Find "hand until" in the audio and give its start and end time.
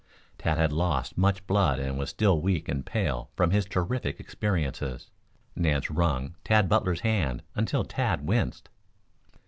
7.01-7.83